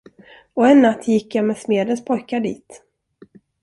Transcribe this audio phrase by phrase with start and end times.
[0.53, 2.83] Och en natt gick jag med smedens pojkar dit.